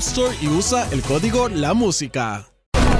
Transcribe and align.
Store 0.00 0.34
y 0.40 0.48
usa 0.48 0.88
el 0.92 1.02
código 1.02 1.50
La 1.50 1.74
Música. 1.74 2.46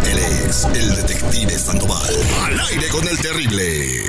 Él 0.04 0.18
es 0.18 0.66
el 0.66 0.94
detective 0.96 1.58
Sandoval. 1.58 2.14
Al 2.44 2.60
aire 2.60 2.88
con 2.88 3.08
el 3.08 3.16
terrible. 3.16 4.04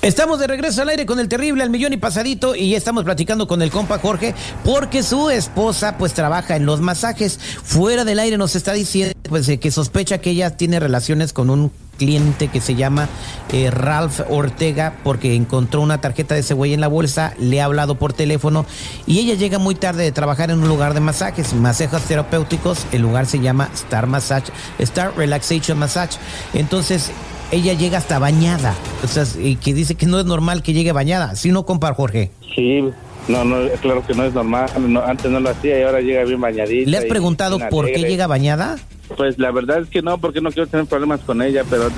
Estamos 0.00 0.38
de 0.38 0.46
regreso 0.46 0.82
al 0.82 0.90
aire 0.90 1.06
con 1.06 1.18
el 1.18 1.28
terrible 1.28 1.64
al 1.64 1.70
millón 1.70 1.92
y 1.92 1.96
pasadito 1.96 2.54
y 2.54 2.70
ya 2.70 2.76
estamos 2.76 3.02
platicando 3.02 3.48
con 3.48 3.62
el 3.62 3.70
compa 3.72 3.98
Jorge 3.98 4.32
porque 4.64 5.02
su 5.02 5.28
esposa 5.28 5.98
pues 5.98 6.14
trabaja 6.14 6.54
en 6.54 6.66
los 6.66 6.80
masajes. 6.80 7.40
Fuera 7.64 8.04
del 8.04 8.20
aire 8.20 8.38
nos 8.38 8.54
está 8.54 8.74
diciendo 8.74 9.12
pues 9.28 9.50
que 9.58 9.70
sospecha 9.72 10.18
que 10.18 10.30
ella 10.30 10.56
tiene 10.56 10.78
relaciones 10.78 11.32
con 11.32 11.50
un 11.50 11.72
cliente 11.98 12.46
que 12.46 12.60
se 12.60 12.76
llama 12.76 13.08
eh, 13.52 13.72
Ralph 13.72 14.20
Ortega 14.30 14.94
porque 15.02 15.34
encontró 15.34 15.80
una 15.80 16.00
tarjeta 16.00 16.34
de 16.34 16.40
ese 16.40 16.54
güey 16.54 16.74
en 16.74 16.80
la 16.80 16.86
bolsa, 16.86 17.34
le 17.40 17.60
ha 17.60 17.64
hablado 17.64 17.96
por 17.96 18.12
teléfono 18.12 18.66
y 19.04 19.18
ella 19.18 19.34
llega 19.34 19.58
muy 19.58 19.74
tarde 19.74 20.04
de 20.04 20.12
trabajar 20.12 20.52
en 20.52 20.60
un 20.60 20.68
lugar 20.68 20.94
de 20.94 21.00
masajes, 21.00 21.52
masajes 21.54 22.02
terapéuticos, 22.02 22.86
el 22.92 23.02
lugar 23.02 23.26
se 23.26 23.40
llama 23.40 23.68
Star 23.74 24.06
Massage, 24.06 24.52
Star 24.78 25.16
Relaxation 25.16 25.76
Massage. 25.76 26.18
Entonces 26.54 27.10
ella 27.50 27.72
llega 27.72 27.98
hasta 27.98 28.18
bañada, 28.18 28.74
o 29.02 29.06
sea, 29.08 29.24
y 29.42 29.56
que 29.56 29.74
dice 29.74 29.94
que 29.94 30.06
no 30.06 30.18
es 30.20 30.26
normal 30.26 30.62
que 30.62 30.72
llegue 30.72 30.92
bañada, 30.92 31.34
si 31.36 31.50
no 31.50 31.64
compar 31.64 31.94
Jorge. 31.94 32.30
Sí, 32.54 32.82
no, 33.28 33.44
no, 33.44 33.68
claro 33.80 34.06
que 34.06 34.14
no 34.14 34.24
es 34.24 34.34
normal, 34.34 34.68
no, 34.88 35.02
antes 35.02 35.30
no 35.30 35.40
lo 35.40 35.50
hacía 35.50 35.78
y 35.78 35.82
ahora 35.82 36.00
llega 36.00 36.24
bien 36.24 36.40
bañadita. 36.40 36.90
¿Le 36.90 36.96
has 36.98 37.04
preguntado 37.04 37.58
por 37.70 37.86
qué 37.86 38.00
llega 38.00 38.26
bañada? 38.26 38.76
Pues 39.16 39.38
la 39.38 39.50
verdad 39.50 39.80
es 39.80 39.88
que 39.88 40.02
no, 40.02 40.18
porque 40.18 40.40
no 40.40 40.50
quiero 40.50 40.68
tener 40.68 40.86
problemas 40.86 41.20
con 41.20 41.40
ella, 41.40 41.64
pero 41.68 41.88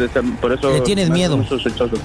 por 0.41 0.53
eso... 0.53 0.73
¿Le 0.73 0.81
tienes 0.81 1.11
miedo? 1.11 1.43
sospechoso. 1.49 1.97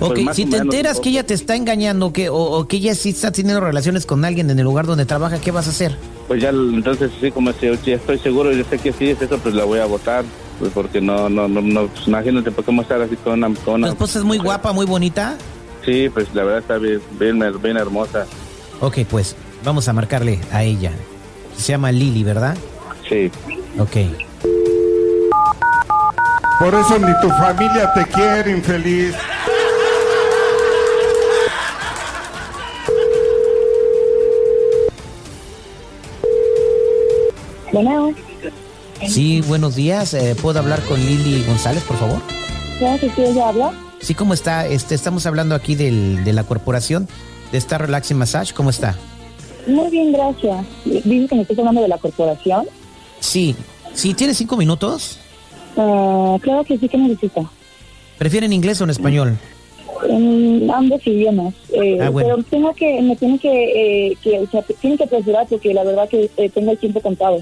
Ok, 0.00 0.18
Pues 0.24 0.36
si 0.36 0.44
te 0.44 0.52
menos, 0.52 0.74
enteras 0.74 1.00
que 1.00 1.10
ella 1.10 1.24
te 1.24 1.34
está 1.34 1.54
engañando 1.54 2.12
que, 2.12 2.28
o, 2.28 2.36
o 2.36 2.66
que 2.66 2.76
ella 2.78 2.94
sí 2.94 3.10
está 3.10 3.30
teniendo 3.30 3.60
relaciones 3.60 4.06
con 4.06 4.24
alguien 4.24 4.50
en 4.50 4.58
el 4.58 4.64
lugar 4.64 4.86
donde 4.86 5.06
trabaja, 5.06 5.40
¿qué 5.40 5.50
vas 5.50 5.66
a 5.66 5.70
hacer? 5.70 5.96
Pues 6.28 6.42
ya, 6.42 6.50
entonces 6.50 7.10
sí, 7.20 7.30
como 7.30 7.52
si 7.52 7.66
ya 7.84 7.94
estoy 7.94 8.18
seguro, 8.18 8.52
yo 8.52 8.64
sé 8.64 8.78
que 8.78 8.92
sí 8.92 9.10
es 9.10 9.20
eso, 9.22 9.38
pues 9.38 9.54
la 9.54 9.64
voy 9.64 9.80
a 9.80 9.86
votar, 9.86 10.24
pues 10.62 10.72
porque 10.74 11.00
no, 11.00 11.28
no, 11.28 11.48
no, 11.48 11.60
no 11.60 11.88
pues 11.88 12.06
imagínate, 12.06 12.52
pues 12.52 12.64
cómo 12.64 12.82
estar 12.82 13.02
así 13.02 13.16
con 13.16 13.32
una... 13.32 13.52
Con 13.64 13.80
¿Tu 13.80 13.88
esposa 13.88 14.20
es 14.20 14.24
muy 14.24 14.38
guapa, 14.38 14.72
muy 14.72 14.86
bonita? 14.86 15.36
Sí, 15.84 16.08
pues 16.08 16.32
la 16.34 16.44
verdad 16.44 16.60
está 16.60 16.78
bien, 16.78 17.00
bien, 17.18 17.40
bien 17.60 17.76
hermosa, 17.76 18.26
Ok, 18.78 18.98
pues 19.10 19.34
vamos 19.64 19.88
a 19.88 19.92
marcarle 19.92 20.38
a 20.52 20.62
ella. 20.62 20.92
Se 21.56 21.72
llama 21.72 21.90
Lili, 21.90 22.22
¿verdad? 22.22 22.56
sí. 23.08 23.28
Ok. 23.76 23.96
Por 26.60 26.74
eso 26.74 26.96
ni 27.00 27.20
tu 27.20 27.28
familia 27.30 27.92
te 27.92 28.04
quiere, 28.06 28.52
infeliz. 28.52 29.16
Bueno, 37.72 38.12
Sí, 39.08 39.40
buenos 39.42 39.74
días. 39.76 40.14
Eh, 40.14 40.34
¿Puedo 40.40 40.58
hablar 40.58 40.80
con 40.82 40.98
Lili 41.00 41.44
González, 41.44 41.82
por 41.84 41.96
favor? 41.96 42.18
¿sabes 42.78 43.00
que 43.00 43.10
sí 43.10 43.22
ella 43.22 43.48
habla? 43.48 43.72
Sí, 44.00 44.14
¿cómo 44.14 44.34
está? 44.34 44.66
Este, 44.66 44.94
estamos 44.94 45.26
hablando 45.26 45.54
aquí 45.54 45.74
del, 45.74 46.24
de 46.24 46.32
la 46.32 46.44
corporación 46.44 47.08
de 47.52 47.58
Star 47.58 47.80
Relaxing 47.82 48.16
Massage. 48.16 48.52
¿Cómo 48.54 48.70
está? 48.70 48.96
Muy 49.66 49.90
bien, 49.90 50.12
gracias. 50.12 50.64
Dice 50.84 51.28
que 51.28 51.34
me 51.36 51.42
estás 51.42 51.58
hablando 51.58 51.82
de 51.82 51.88
la 51.88 51.98
corporación. 51.98 52.66
Sí. 53.20 53.54
Sí, 53.94 54.14
¿tiene 54.14 54.34
cinco 54.34 54.56
minutos? 54.56 55.18
Ah, 55.76 56.36
claro 56.40 56.64
que 56.64 56.78
sí 56.78 56.88
que 56.88 56.98
necesita. 56.98 57.42
¿Prefieren 58.18 58.52
inglés 58.52 58.80
o 58.80 58.84
en 58.84 58.90
español? 58.90 59.36
En 60.08 60.68
ambos 60.70 61.06
idiomas. 61.06 61.54
Eh, 61.72 61.98
Ah, 62.00 62.08
bueno. 62.08 62.30
Pero 62.36 62.42
tengo 62.50 62.74
que, 62.74 63.00
me 63.02 63.14
tiene 63.16 63.38
que, 63.38 64.08
eh, 64.10 64.16
que 64.22 64.40
o 64.40 64.50
sea, 64.50 64.62
tiene 64.80 64.96
que 64.96 65.04
apresurar 65.04 65.46
porque 65.48 65.72
la 65.72 65.84
verdad 65.84 66.08
que 66.08 66.28
eh, 66.36 66.48
tengo 66.50 66.72
el 66.72 66.78
tiempo 66.78 67.00
contado. 67.00 67.38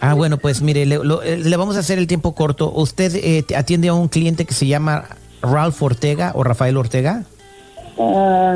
Ah, 0.00 0.14
bueno, 0.14 0.38
pues 0.38 0.62
mire, 0.62 0.86
le, 0.86 0.96
lo- 1.04 1.22
eh, 1.22 1.36
le 1.36 1.56
vamos 1.56 1.76
a 1.76 1.80
hacer 1.80 1.98
el 1.98 2.06
tiempo 2.06 2.34
corto. 2.34 2.72
¿Usted 2.74 3.14
eh, 3.16 3.44
atiende 3.56 3.88
a 3.88 3.94
un 3.94 4.08
cliente 4.08 4.44
que 4.46 4.54
se 4.54 4.66
llama 4.66 5.04
Ralph 5.42 5.82
Ortega 5.82 6.32
o 6.34 6.42
Rafael 6.42 6.76
Ortega? 6.76 7.24
Ah, 7.98 8.54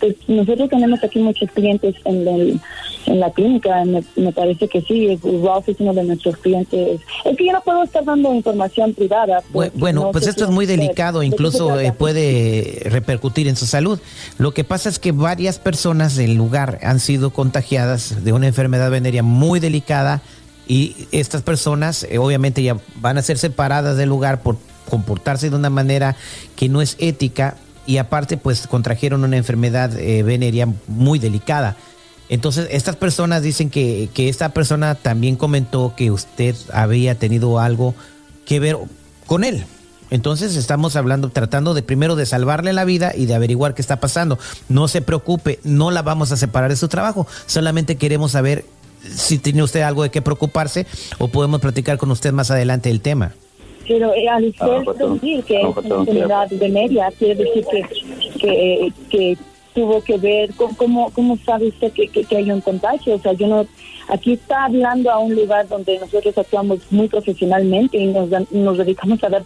pues 0.00 0.16
nosotros 0.26 0.68
tenemos 0.70 1.02
aquí 1.04 1.20
muchos 1.20 1.48
clientes 1.52 1.94
en, 2.04 2.26
el- 2.26 2.60
en 3.06 3.20
la 3.20 3.30
clínica. 3.30 3.84
Me, 3.84 4.02
me 4.16 4.32
parece 4.32 4.66
que 4.66 4.80
sí. 4.82 5.16
Ralph 5.44 5.68
es 5.68 5.76
uno 5.78 5.94
de 5.94 6.02
nuestros 6.02 6.36
clientes. 6.38 7.00
Es 7.24 7.36
que 7.36 7.46
yo 7.46 7.52
no 7.52 7.60
puedo 7.60 7.84
estar 7.84 8.04
dando 8.04 8.34
información 8.34 8.92
privada. 8.94 9.42
Porque 9.52 9.70
Bueno, 9.74 10.02
no 10.06 10.10
pues 10.10 10.26
esto 10.26 10.44
es 10.44 10.50
muy 10.50 10.66
delicado, 10.66 11.20
¿de 11.20 11.26
qué 11.26 11.30
se 11.30 11.34
incluso 11.36 11.78
eh, 11.78 11.92
puede 11.96 12.82
repercutir 12.86 13.46
en 13.46 13.54
su 13.54 13.66
salud. 13.66 14.00
Lo 14.38 14.52
que 14.52 14.64
pasa 14.64 14.88
es 14.88 14.98
que 14.98 15.12
varias 15.12 15.60
personas 15.60 16.16
del 16.16 16.34
lugar 16.34 16.80
han 16.82 16.98
sido 16.98 17.30
contagiadas 17.30 18.24
de 18.24 18.32
una 18.32 18.48
enfermedad 18.48 18.90
venérea 18.90 19.22
muy 19.22 19.60
delicada 19.60 20.22
y 20.70 21.08
estas 21.10 21.42
personas 21.42 22.06
eh, 22.08 22.18
obviamente 22.18 22.62
ya 22.62 22.76
van 23.00 23.18
a 23.18 23.22
ser 23.22 23.38
separadas 23.38 23.96
del 23.96 24.08
lugar 24.08 24.40
por 24.40 24.56
comportarse 24.88 25.50
de 25.50 25.56
una 25.56 25.68
manera 25.68 26.14
que 26.54 26.68
no 26.68 26.80
es 26.80 26.94
ética 27.00 27.56
y 27.86 27.96
aparte 27.96 28.36
pues 28.36 28.68
contrajeron 28.68 29.24
una 29.24 29.36
enfermedad 29.36 29.98
eh, 29.98 30.22
venérea 30.22 30.68
muy 30.86 31.18
delicada. 31.18 31.76
Entonces, 32.28 32.68
estas 32.70 32.94
personas 32.94 33.42
dicen 33.42 33.68
que, 33.68 34.10
que 34.14 34.28
esta 34.28 34.50
persona 34.50 34.94
también 34.94 35.34
comentó 35.34 35.94
que 35.96 36.12
usted 36.12 36.54
había 36.72 37.16
tenido 37.16 37.58
algo 37.58 37.96
que 38.46 38.60
ver 38.60 38.78
con 39.26 39.42
él. 39.42 39.64
Entonces 40.10 40.54
estamos 40.54 40.94
hablando, 40.94 41.30
tratando 41.30 41.74
de 41.74 41.82
primero 41.82 42.14
de 42.14 42.26
salvarle 42.26 42.72
la 42.72 42.84
vida 42.84 43.12
y 43.12 43.26
de 43.26 43.34
averiguar 43.34 43.74
qué 43.74 43.82
está 43.82 43.98
pasando. 43.98 44.38
No 44.68 44.86
se 44.86 45.02
preocupe, 45.02 45.58
no 45.64 45.90
la 45.90 46.02
vamos 46.02 46.30
a 46.30 46.36
separar 46.36 46.70
de 46.70 46.76
su 46.76 46.86
trabajo. 46.86 47.26
Solamente 47.46 47.96
queremos 47.96 48.30
saber 48.30 48.64
si 49.02 49.38
tiene 49.38 49.62
usted 49.62 49.80
algo 49.82 50.02
de 50.02 50.10
qué 50.10 50.22
preocuparse 50.22 50.86
o 51.18 51.28
podemos 51.28 51.60
platicar 51.60 51.98
con 51.98 52.10
usted 52.10 52.32
más 52.32 52.50
adelante 52.50 52.90
el 52.90 53.00
tema. 53.00 53.32
Pero 53.88 54.14
eh, 54.14 54.28
al 54.28 54.44
usted 54.44 54.64
Ah, 54.66 54.82
perdón. 54.84 55.14
decir 55.14 55.42
que 55.44 55.56
Ah, 55.58 55.70
es 55.70 55.84
una 55.84 55.96
enfermedad 55.96 56.48
de 56.48 56.68
media, 56.68 57.12
quiere 57.18 57.34
decir 57.34 57.64
que, 57.70 57.82
que, 58.38 58.92
que 59.10 59.38
tuvo 59.74 60.02
que 60.02 60.16
ver, 60.18 60.52
con, 60.54 60.74
¿cómo, 60.74 61.10
¿cómo 61.12 61.36
sabe 61.44 61.68
usted 61.68 61.92
que, 61.92 62.08
que, 62.08 62.24
que 62.24 62.36
hay 62.36 62.50
un 62.50 62.60
contagio? 62.60 63.14
O 63.14 63.18
sea, 63.20 63.32
yo 63.32 63.46
no, 63.46 63.66
aquí 64.08 64.32
está 64.34 64.64
hablando 64.66 65.10
a 65.10 65.18
un 65.18 65.34
lugar 65.34 65.66
donde 65.68 65.98
nosotros 65.98 66.36
actuamos 66.36 66.80
muy 66.90 67.08
profesionalmente 67.08 67.96
y 67.98 68.06
nos, 68.06 68.30
dan- 68.30 68.46
nos 68.50 68.78
dedicamos 68.78 69.22
a 69.24 69.28
dar 69.28 69.42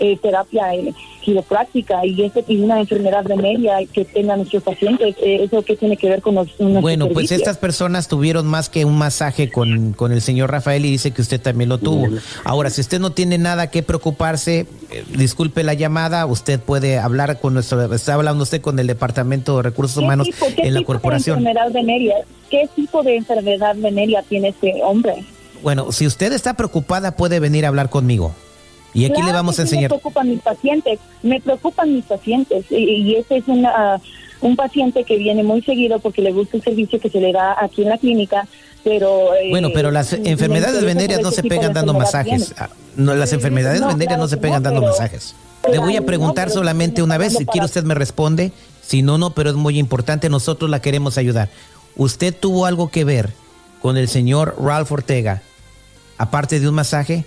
eh, 0.00 0.18
terapia 0.20 0.74
eh, 0.74 0.92
quiropráctica 1.22 2.04
y, 2.06 2.22
eso, 2.22 2.42
y 2.46 2.58
una 2.60 2.80
enfermedad 2.80 3.24
de 3.24 3.36
media 3.36 3.78
que 3.92 4.04
tengan 4.04 4.38
nuestros 4.38 4.62
pacientes, 4.62 5.16
eh, 5.20 5.42
¿eso 5.44 5.62
qué 5.62 5.76
tiene 5.76 5.96
que 5.96 6.08
ver 6.08 6.22
con 6.22 6.36
los, 6.36 6.48
Bueno, 6.58 7.08
pues 7.08 7.32
estas 7.32 7.58
personas 7.58 8.06
tuvieron 8.08 8.46
más 8.46 8.68
que 8.68 8.84
un 8.84 8.96
masaje 8.96 9.50
con, 9.50 9.92
con 9.92 10.12
el 10.12 10.20
señor 10.22 10.50
Rafael 10.50 10.84
y 10.84 10.90
dice 10.90 11.10
que 11.10 11.22
usted 11.22 11.40
también 11.40 11.68
lo 11.68 11.78
tuvo. 11.78 12.06
Ahora, 12.44 12.70
si 12.70 12.80
usted 12.80 13.00
no 13.00 13.10
tiene 13.10 13.38
nada 13.38 13.70
que 13.70 13.82
preocuparse, 13.82 14.66
eh, 14.90 15.04
disculpe 15.16 15.64
la 15.64 15.74
llamada, 15.74 16.26
usted 16.26 16.60
puede 16.60 16.98
hablar 16.98 17.40
con 17.40 17.54
nuestro, 17.54 17.92
está 17.92 18.14
hablando 18.14 18.44
usted 18.44 18.60
con 18.60 18.78
el 18.78 18.86
Departamento 18.86 19.56
de 19.56 19.62
Recursos 19.64 19.98
¿Qué 19.98 20.04
Humanos 20.04 20.26
tipo- 20.28 20.46
en 20.46 20.74
la 20.74 20.80
tipo 20.80 20.92
de 20.92 20.98
corporación. 20.98 21.38
enfermedad 21.38 21.72
venérea? 21.72 22.16
¿Qué 22.50 22.68
tipo 22.76 23.02
de 23.02 23.16
enfermedad 23.16 23.74
venérea 23.76 24.22
tiene 24.22 24.48
este 24.48 24.80
hombre? 24.84 25.24
Bueno, 25.62 25.90
si 25.90 26.06
usted 26.06 26.32
está 26.32 26.54
preocupada, 26.54 27.16
puede 27.16 27.40
venir 27.40 27.64
a 27.64 27.68
hablar 27.68 27.90
conmigo. 27.90 28.32
Y 28.96 29.04
aquí 29.04 29.22
le 29.22 29.32
vamos 29.32 29.58
a 29.58 29.62
enseñar. 29.62 29.84
Me 29.90 29.98
preocupan 29.98 30.28
mis 30.30 30.40
pacientes, 30.40 30.98
me 31.22 31.40
preocupan 31.40 31.92
mis 31.94 32.04
pacientes. 32.04 32.64
Y, 32.70 32.76
y 32.76 33.14
este 33.16 33.36
es 33.38 33.44
una, 33.46 34.00
un 34.40 34.56
paciente 34.56 35.04
que 35.04 35.16
viene 35.18 35.42
muy 35.42 35.62
seguido 35.62 35.98
porque 36.00 36.22
le 36.22 36.32
gusta 36.32 36.56
el 36.56 36.62
servicio 36.62 36.98
que 36.98 37.10
se 37.10 37.20
le 37.20 37.32
da 37.32 37.56
aquí 37.62 37.82
en 37.82 37.90
la 37.90 37.98
clínica, 37.98 38.46
pero... 38.82 39.34
eh, 39.34 39.50
Bueno, 39.50 39.68
pero 39.74 39.90
las 39.90 40.12
enfermedades 40.14 40.82
venéreas 40.84 41.20
no 41.20 41.30
se 41.30 41.42
pegan 41.42 41.72
dando 41.74 41.92
masajes. 41.92 42.54
Ah, 42.58 42.70
No, 42.96 43.14
las 43.14 43.32
enfermedades 43.34 43.80
No, 43.82 43.88
venéreas 43.88 44.08
claro 44.16 44.22
no 44.22 44.28
se 44.28 44.36
pegan 44.38 44.62
no, 44.62 44.70
dando 44.70 44.80
pero- 44.80 44.92
masajes. 44.92 45.34
pero 45.62 45.74
Le 45.74 45.80
voy 45.80 45.96
a 45.96 46.02
preguntar 46.06 46.48
solamente 46.50 47.02
una 47.02 47.18
vez, 47.18 47.34
si 47.36 47.44
quiere 47.44 47.66
usted 47.66 47.84
me 47.84 47.94
responde, 47.94 48.52
si 48.82 49.02
no, 49.02 49.18
no, 49.18 49.30
pero 49.34 49.50
es 49.50 49.56
muy 49.56 49.78
importante, 49.78 50.28
nosotros 50.30 50.70
la 50.70 50.80
queremos 50.80 51.18
ayudar. 51.18 51.50
¿Usted 51.96 52.34
tuvo 52.34 52.64
algo 52.66 52.88
que 52.90 53.04
ver 53.04 53.30
con 53.82 53.96
el 53.98 54.08
señor 54.08 54.56
Ralph 54.58 54.90
Ortega, 54.92 55.42
aparte 56.18 56.60
de 56.60 56.68
un 56.68 56.74
masaje? 56.76 57.24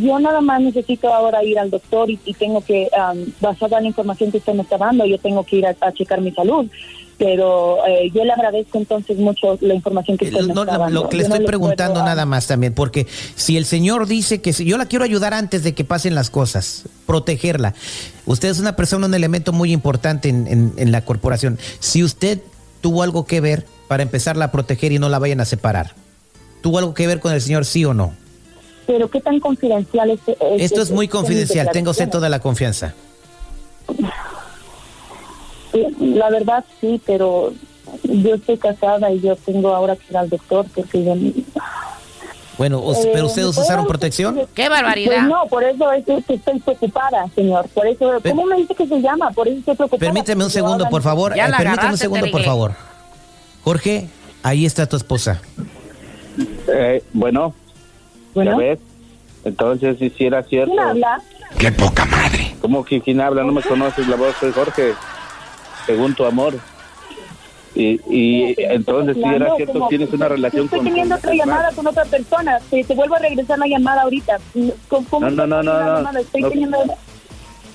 Yo 0.00 0.18
nada 0.18 0.40
más 0.40 0.60
necesito 0.60 1.12
ahora 1.12 1.42
ir 1.44 1.58
al 1.58 1.70
doctor 1.70 2.10
y, 2.10 2.18
y 2.24 2.34
tengo 2.34 2.64
que, 2.64 2.88
um, 2.96 3.26
basada 3.40 3.78
en 3.78 3.84
la 3.84 3.88
información 3.88 4.30
que 4.30 4.38
usted 4.38 4.54
me 4.54 4.62
está 4.62 4.78
dando, 4.78 5.04
yo 5.06 5.18
tengo 5.18 5.44
que 5.44 5.56
ir 5.56 5.66
a, 5.66 5.76
a 5.80 5.92
checar 5.92 6.20
mi 6.20 6.32
salud. 6.32 6.66
Pero 7.18 7.86
eh, 7.86 8.10
yo 8.12 8.24
le 8.24 8.32
agradezco 8.32 8.78
entonces 8.78 9.16
mucho 9.16 9.56
la 9.60 9.74
información 9.74 10.16
que 10.16 10.24
usted 10.24 10.40
me 10.40 10.54
No, 10.54 10.62
está 10.62 10.72
lo- 10.74 10.78
dando. 10.84 11.02
lo 11.02 11.08
que 11.08 11.18
le 11.18 11.22
Yo 11.24 11.28
estoy 11.28 11.46
preguntando 11.46 12.02
nada 12.02 12.26
más 12.26 12.48
también, 12.48 12.72
porque 12.74 13.06
si 13.36 13.56
el 13.56 13.64
señor 13.64 14.06
dice 14.08 14.40
que 14.40 14.52
si, 14.52 14.64
yo 14.64 14.76
la 14.76 14.86
quiero 14.86 15.04
ayudar 15.04 15.32
antes 15.34 15.62
de 15.62 15.72
que 15.74 15.84
pasen 15.84 16.16
las 16.16 16.30
cosas, 16.30 16.84
protegerla. 17.06 17.74
Usted 18.26 18.48
es 18.48 18.58
una 18.58 18.74
persona, 18.74 19.06
un 19.06 19.14
elemento 19.14 19.52
muy 19.52 19.72
importante 19.72 20.30
en, 20.30 20.48
en- 20.48 20.72
en 20.78 20.90
la 20.90 21.04
corporación. 21.04 21.58
Si 21.78 22.02
usted 22.02 22.40
tuvo 22.80 23.04
algo 23.04 23.24
que 23.24 23.40
ver 23.40 23.66
para 23.86 24.02
empezarla 24.02 24.46
a 24.46 24.50
proteger 24.50 24.90
y 24.90 24.98
no 24.98 25.08
la 25.08 25.20
vayan 25.20 25.40
a 25.40 25.44
separar, 25.44 25.92
¿tuvo 26.60 26.78
algo 26.78 26.92
que 26.94 27.06
ver 27.06 27.20
con 27.20 27.32
el 27.32 27.40
señor, 27.40 27.66
sí 27.66 27.84
o 27.84 27.94
no? 27.94 28.14
Pero 28.86 29.08
qué 29.08 29.20
tan 29.20 29.38
confidencial 29.40 30.10
es... 30.10 30.20
es- 30.28 30.62
Esto 30.62 30.82
es 30.82 30.90
muy 30.90 31.06
son 31.06 31.10
mis 31.10 31.10
confidencial, 31.10 31.70
tenga 31.72 31.90
usted 31.90 32.08
toda 32.08 32.28
la 32.28 32.40
confianza. 32.40 32.94
La 36.00 36.28
verdad 36.30 36.64
sí, 36.80 37.00
pero 37.06 37.52
yo 38.04 38.34
estoy 38.34 38.58
casada 38.58 39.10
y 39.10 39.20
yo 39.20 39.36
tengo 39.36 39.74
ahora 39.74 39.96
que 39.96 40.04
ir 40.10 40.16
al 40.16 40.28
doctor 40.28 40.66
porque 40.74 41.02
yo... 41.04 41.14
Bueno, 42.58 42.78
Eh, 42.92 43.10
pero 43.14 43.26
ustedes 43.26 43.48
¿puedo- 43.48 43.62
usaron 43.62 43.86
protección. 43.86 44.42
¡Qué 44.54 44.68
barbaridad! 44.68 45.14
Pues 45.16 45.22
no, 45.28 45.46
por 45.48 45.64
eso 45.64 45.90
es 45.92 46.04
que 46.04 46.34
estoy 46.34 46.60
preocupada, 46.60 47.26
señor. 47.34 47.66
Por 47.70 47.86
eso, 47.86 48.12
¿cómo 48.22 48.44
me 48.44 48.56
dice 48.56 48.74
que 48.74 48.86
se 48.86 49.00
llama? 49.00 49.30
Por 49.30 49.48
eso 49.48 49.58
estoy 49.60 49.74
preocupada. 49.76 50.00
Permíteme 50.12 50.44
un 50.44 50.50
yo 50.50 50.54
segundo, 50.54 50.88
por 50.90 51.02
favor. 51.02 51.34
Ya 51.34 51.46
Eh, 51.46 51.48
la 51.50 51.56
permíteme 51.56 51.92
un 51.92 51.98
segundo, 51.98 52.30
por 52.30 52.42
favor. 52.44 52.72
Jorge, 53.64 54.08
ahí 54.42 54.66
está 54.66 54.86
tu 54.86 54.96
esposa. 54.96 55.40
Eh, 56.68 57.02
bueno, 57.14 57.54
Bueno, 58.34 58.52
ya 58.52 58.56
ves. 58.56 58.78
Entonces, 59.44 59.98
si 59.98 60.10
sí 60.10 60.26
era 60.26 60.42
cierto. 60.44 60.72
¿quién 60.72 60.84
habla? 60.84 61.20
¡Qué 61.58 61.72
poca 61.72 62.04
madre! 62.06 62.54
¿Cómo 62.60 62.84
que 62.84 63.00
quién 63.00 63.20
habla? 63.20 63.42
No 63.42 63.52
me 63.52 63.62
conoces 63.62 64.06
la 64.08 64.16
voz, 64.16 64.34
soy 64.38 64.52
Jorge. 64.52 64.94
Según 65.86 66.14
tu 66.14 66.24
amor. 66.24 66.54
Y, 67.74 67.98
y 68.08 68.54
entonces, 68.58 69.16
si 69.16 69.24
era 69.24 69.54
cierto, 69.56 69.72
como- 69.72 69.88
tienes 69.88 70.12
una 70.12 70.28
relación 70.28 70.64
Estoy 70.66 70.78
con. 70.80 70.88
teniendo 70.88 71.14
con- 71.16 71.18
otra 71.24 71.34
llamada 71.34 71.72
con 71.72 71.86
otra 71.86 72.04
persona. 72.04 72.58
Te, 72.70 72.84
te 72.84 72.94
vuelvo 72.94 73.16
a 73.16 73.18
regresar 73.18 73.58
la 73.58 73.66
llamada 73.66 74.02
ahorita. 74.02 74.38
¿Cómo- 74.88 75.06
cómo 75.08 75.30
No, 75.30 75.46
no, 75.46 75.62
no, 75.62 75.62
estoy 75.62 75.72
no, 75.72 75.72
teniendo 75.72 75.90
no. 75.90 75.96
llamada? 75.96 76.20
Estoy 76.20 76.42
No. 76.42 76.48
teniendo... 76.50 76.78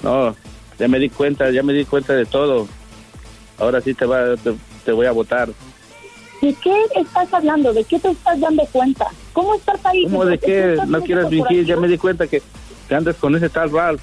No, 0.04 0.36
ya 0.80 0.88
me 0.88 1.00
di 1.00 1.10
cuenta, 1.10 1.50
ya 1.50 1.64
me 1.64 1.74
di 1.74 1.84
cuenta 1.86 2.14
de 2.14 2.26
todo. 2.26 2.68
Ahora 3.58 3.82
sí 3.82 3.94
te, 3.96 4.06
va, 4.06 4.36
te, 4.38 4.54
te 4.86 4.92
voy 4.92 5.08
a 5.08 5.12
votar. 5.12 5.50
¿De 6.42 6.54
qué 6.54 6.76
estás 6.96 7.34
hablando? 7.34 7.74
¿De 7.74 7.84
qué 7.84 8.00
te 8.00 8.10
estás 8.12 8.40
dando 8.40 8.64
cuenta? 8.72 9.08
¿Cómo 9.34 9.56
está 9.56 9.72
el 9.74 9.80
país? 9.80 10.04
¿Cómo 10.10 10.26
de 10.26 10.36
¿Estás- 10.36 10.48
qué? 10.48 10.78
No 10.88 10.98
ese 11.00 11.30
fingir, 11.30 11.66
ya 11.66 11.76
me 11.78 11.88
di 11.88 11.98
cuenta 11.98 12.28
que, 12.28 12.42
que 12.88 12.96
andas 12.96 13.16
con 13.16 13.36
ese 13.36 13.50
tal 13.50 13.72
Ralph. 13.72 14.02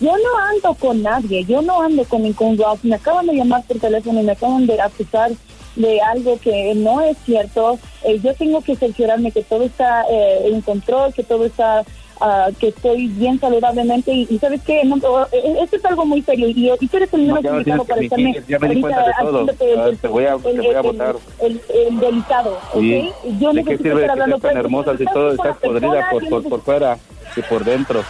Yo 0.00 0.12
no 0.12 0.38
ando 0.54 0.74
con 0.74 1.02
nadie, 1.02 1.44
yo 1.44 1.62
no 1.62 1.80
ando 1.82 2.04
con 2.04 2.22
ningún 2.22 2.58
Ralph. 2.58 2.82
Me 2.84 2.96
acaban 2.96 3.26
de 3.26 3.34
llamar 3.34 3.64
por 3.66 3.78
teléfono 3.78 4.20
y 4.20 4.24
me 4.24 4.32
acaban 4.32 4.66
de 4.66 4.80
acusar 4.80 5.32
de 5.74 6.00
algo 6.00 6.38
que 6.40 6.74
no 6.74 7.00
es 7.02 7.16
cierto. 7.24 7.78
Eh, 8.04 8.18
yo 8.22 8.34
tengo 8.34 8.62
que 8.62 8.76
cerciorarme 8.76 9.30
que 9.30 9.42
todo 9.42 9.64
está 9.64 10.04
eh, 10.10 10.48
en 10.52 10.60
control, 10.62 11.12
que 11.12 11.22
todo 11.22 11.44
está, 11.44 11.84
ah, 12.20 12.48
que 12.58 12.68
estoy 12.68 13.08
bien 13.08 13.38
saludablemente. 13.40 14.12
Y, 14.12 14.26
y 14.30 14.38
sabes 14.38 14.60
no, 14.84 14.96
eh, 15.32 15.56
esto 15.62 15.76
es 15.76 15.84
algo 15.84 16.04
muy 16.06 16.22
serio. 16.22 16.48
Y, 16.48 16.70
y 16.80 16.86
tú 16.88 16.96
eres 16.96 17.12
el 17.14 17.28
No, 17.28 17.34
menos 17.36 17.52
no 17.52 17.58
indicado 17.58 17.84
para 17.84 17.98
que 18.00 18.04
estarme 18.06 18.34
ya 18.48 18.58
me 18.58 18.68
di 18.68 18.74
ahorita 18.74 18.80
cuenta 18.80 19.06
de 19.06 19.12
todo. 19.20 19.28
haciéndote 19.40 19.72
el- 19.72 19.80
Ah, 19.80 19.90
te 20.00 20.08
voy 20.08 20.24
a- 20.24 20.32
el- 20.34 20.42
te 20.42 20.52
voy 20.60 20.66
a 20.66 20.80
el- 20.80 20.82
votar. 20.86 21.16
El, 21.40 21.60
el 21.88 21.98
delicado, 22.00 22.58
¿ok? 22.72 22.80
Sí. 22.80 23.10
Yo 23.40 23.52
¿De 23.52 23.64
qué 23.64 23.76
sirve 23.78 24.00
estar 24.02 24.16
que 24.18 24.24
seas 24.24 24.40
tan 24.40 24.50
con- 24.52 24.56
hermosa 24.56 24.96
si 24.96 25.04
todo 25.06 25.30
estás 25.32 25.56
persona, 25.58 25.80
podrida 25.88 26.10
por, 26.10 26.28
por, 26.28 26.48
por 26.48 26.60
fuera 26.62 26.98
y 27.36 27.42
por 27.42 27.64
dentro? 27.64 28.02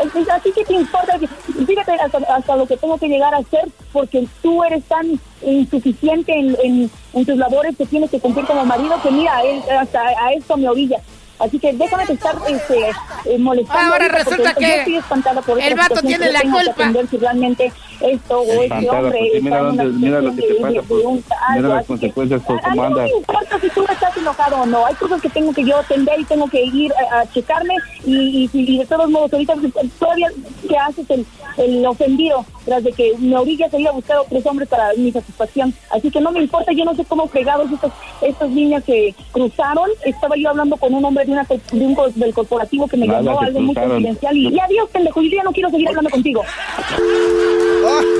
Ay, 0.00 0.08
¿A 0.32 0.38
ti 0.38 0.52
qué 0.54 0.64
te 0.64 0.74
importa? 0.74 1.18
Fíjate 1.66 1.92
hasta, 1.94 2.18
hasta 2.18 2.54
lo 2.56 2.66
que 2.66 2.76
tengo 2.76 2.96
que 2.98 3.08
llegar 3.08 3.34
a 3.34 3.38
hacer 3.38 3.64
porque 3.92 4.28
tú 4.42 4.62
eres 4.62 4.84
tan 4.84 5.18
insuficiente 5.44 6.32
en, 6.38 6.56
en, 6.62 6.90
en 7.14 7.26
tus 7.26 7.36
labores 7.36 7.76
que 7.76 7.84
tienes 7.86 8.08
que 8.10 8.20
cumplir 8.20 8.46
como 8.46 8.64
marido 8.64 8.94
que 9.02 9.10
mira, 9.10 9.40
él, 9.42 9.60
hasta 9.76 10.00
a 10.02 10.32
esto 10.34 10.56
me 10.56 10.68
orilla. 10.68 10.98
Así 11.38 11.58
que 11.58 11.72
déjame 11.72 12.04
de 12.06 12.12
estar 12.14 12.36
este, 12.48 12.90
eh, 13.26 13.38
molestando. 13.38 13.80
Ahora 13.92 14.06
ahorita, 14.06 14.18
resulta 14.24 14.54
que 14.54 14.60
yo 14.66 14.74
estoy 14.74 14.96
espantada 14.96 15.42
por 15.42 15.60
el 15.60 15.74
vato 15.76 16.00
tiene 16.00 16.32
la 16.32 16.40
que 16.40 16.48
culpa. 16.50 16.70
atender 16.72 17.08
si 17.08 17.16
realmente 17.18 17.72
esto 18.00 18.40
o 18.40 18.62
este 18.62 18.90
hombre 18.90 19.18
pues 19.32 19.42
mira 19.42 19.56
está 19.56 19.68
en 19.68 19.74
una 19.74 19.82
dónde- 19.84 19.98
mira 20.06 20.20
lo 20.20 20.34
que 20.34 20.42
te 20.42 20.54
pasa, 20.54 20.80
pues, 20.88 21.04
mira 21.04 21.36
algo, 21.48 21.68
las 21.68 21.80
que- 21.82 21.86
consecuencias 21.86 22.42
por 22.42 22.60
cómo 22.60 22.70
mí 22.72 22.76
no 22.78 22.84
andas. 22.86 23.04
me 23.04 23.10
importa 23.18 23.60
si 23.60 23.68
tú 23.70 23.84
estás 23.90 24.16
enojado 24.16 24.56
o 24.62 24.66
no. 24.66 24.86
Hay 24.86 24.94
cosas 24.96 25.20
que 25.22 25.28
tengo 25.30 25.52
que 25.52 25.64
yo 25.64 25.78
atender 25.78 26.18
y 26.20 26.24
tengo 26.24 26.48
que 26.48 26.64
ir 26.64 26.92
a, 27.12 27.20
a 27.20 27.30
checarme 27.32 27.74
y, 28.04 28.48
y, 28.52 28.74
y 28.74 28.78
de 28.78 28.86
todos 28.86 29.08
modos 29.10 29.32
ahorita 29.32 29.54
todavía 29.98 30.28
que 30.68 30.76
haces 30.76 31.08
el, 31.10 31.26
el 31.56 31.86
ofendido 31.86 32.44
tras 32.68 32.84
de 32.84 32.92
que 32.92 33.14
me 33.18 33.34
orillas 33.34 33.72
a 33.72 33.78
ir 33.78 33.88
a 33.88 33.92
buscar 33.92 34.18
a 34.18 34.20
otros 34.20 34.44
hombres 34.44 34.68
para 34.68 34.92
mi 34.94 35.10
satisfacción. 35.10 35.72
Así 35.90 36.10
que 36.10 36.20
no 36.20 36.30
me 36.32 36.40
importa, 36.42 36.70
yo 36.72 36.84
no 36.84 36.94
sé 36.94 37.02
cómo 37.06 37.26
fregados 37.28 37.72
estas, 37.72 37.90
estas 38.20 38.50
líneas 38.50 38.84
que 38.84 39.14
cruzaron. 39.32 39.88
Estaba 40.04 40.36
yo 40.36 40.50
hablando 40.50 40.76
con 40.76 40.92
un 40.92 41.02
hombre 41.02 41.24
de, 41.24 41.32
una, 41.32 41.46
co- 41.46 41.58
de 41.72 41.86
un 41.86 41.96
del 42.14 42.34
corporativo 42.34 42.86
que 42.86 42.98
me 42.98 43.06
Nada, 43.06 43.22
llamó 43.22 43.40
algo 43.40 43.60
muy 43.60 43.74
confidencial 43.74 44.36
y, 44.36 44.48
y 44.48 44.60
adiós, 44.60 44.90
pendejo, 44.92 45.22
yo 45.22 45.30
ya 45.30 45.42
no 45.44 45.52
quiero 45.52 45.70
seguir 45.70 45.88
hablando 45.88 46.10
contigo. 46.10 46.44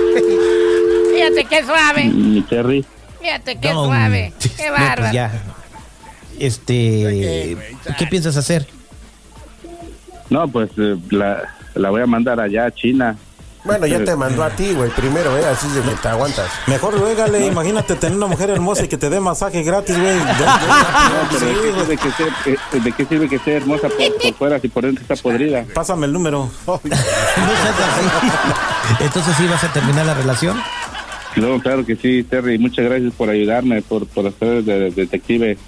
Fíjate 1.14 1.44
qué 1.44 1.64
suave. 1.64 2.04
Mi 2.04 2.40
Terry, 2.42 2.84
Fíjate 3.20 3.56
qué 3.56 3.70
No, 3.72 3.86
suave. 3.86 4.32
Qué 4.40 4.48
no, 4.48 4.54
pues 4.56 4.70
bárbaro. 4.88 5.12
ya. 5.12 5.32
Este, 6.38 7.56
¿qué 7.98 8.06
piensas 8.06 8.36
hacer? 8.36 8.66
no, 10.30 10.46
pues 10.48 10.70
eh, 10.78 10.96
la, 11.10 11.42
la 11.74 11.90
voy 11.90 12.02
a 12.02 12.06
mandar 12.06 12.38
allá 12.40 12.66
a 12.66 12.70
China. 12.70 13.16
Bueno, 13.68 13.86
ya 13.86 14.02
te 14.02 14.16
mandó 14.16 14.42
a 14.42 14.50
ti, 14.50 14.72
güey, 14.72 14.90
primero, 14.90 15.36
¿eh? 15.36 15.44
Así 15.44 15.68
de 15.68 15.82
que 15.82 15.90
te 15.90 16.08
aguantas. 16.08 16.50
Mejor 16.66 16.98
ruégale, 16.98 17.46
imagínate 17.46 17.96
tener 17.96 18.16
una 18.16 18.26
mujer 18.26 18.48
hermosa 18.48 18.84
y 18.84 18.88
que 18.88 18.96
te 18.96 19.10
dé 19.10 19.20
masaje 19.20 19.62
gratis, 19.62 19.96
güey. 20.00 20.16
No, 21.38 21.84
¿de 21.84 21.96
qué 21.96 21.96
sirve 21.96 21.96
que 21.96 22.10
sea, 22.12 22.26
eh, 22.46 22.80
¿de 22.80 22.92
qué 22.92 23.04
sirve 23.04 23.28
que 23.28 23.38
sea 23.38 23.56
hermosa 23.58 23.88
por, 23.88 24.22
por 24.22 24.34
fuera 24.34 24.58
si 24.58 24.68
por 24.68 24.84
dentro 24.84 25.02
está 25.02 25.16
podrida? 25.16 25.64
Pásame 25.74 26.06
el 26.06 26.12
número. 26.12 26.50
No 26.66 26.74
así. 26.74 26.88
Entonces 29.00 29.36
sí 29.36 29.46
vas 29.46 29.62
a 29.64 29.72
terminar 29.72 30.06
la 30.06 30.14
relación. 30.14 30.58
Claro, 31.34 31.60
claro 31.60 31.84
que 31.86 31.96
sí, 31.96 32.22
Terry. 32.24 32.58
Muchas 32.58 32.86
gracias 32.86 33.12
por 33.14 33.28
ayudarme, 33.28 33.82
por, 33.82 34.06
por 34.06 34.26
hacer 34.26 34.64
de, 34.64 34.78
de 34.78 34.90
detective. 34.90 35.58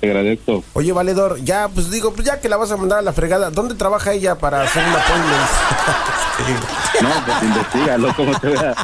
Te 0.00 0.06
agradezco. 0.08 0.64
Oye, 0.72 0.92
valedor, 0.92 1.38
ya, 1.44 1.68
pues 1.68 1.90
digo, 1.90 2.12
pues 2.14 2.26
ya 2.26 2.40
que 2.40 2.48
la 2.48 2.56
vas 2.56 2.70
a 2.72 2.76
mandar 2.76 3.00
a 3.00 3.02
la 3.02 3.12
fregada, 3.12 3.50
¿dónde 3.50 3.74
trabaja 3.74 4.12
ella 4.12 4.36
para 4.38 4.62
hacer 4.62 4.82
un 4.82 4.92
appointment? 4.94 5.50
No, 7.02 7.08
pues 7.26 7.42
investigalo, 7.42 8.14
¿cómo 8.16 8.38
te 8.40 8.48
voy 8.48 8.56
a, 8.56 8.74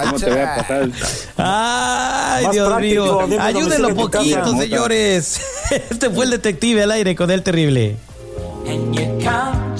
Ay, 0.00 0.06
cómo 0.06 0.18
te 0.18 0.30
voy 0.30 0.40
a 0.40 0.56
pasar? 0.56 0.88
Ay, 1.36 2.44
Más 2.44 2.52
Dios 2.52 2.68
práctico, 2.68 3.26
mío. 3.26 3.40
Ayúdenlo 3.40 3.94
poquito, 3.94 4.56
señores. 4.56 5.40
Este 5.90 6.10
fue 6.10 6.24
el 6.24 6.30
detective 6.30 6.82
al 6.82 6.90
aire 6.92 7.14
con 7.14 7.30
el 7.30 7.42
terrible. 7.42 7.96
And 8.66 8.94
you 8.94 9.04
come 9.22 9.76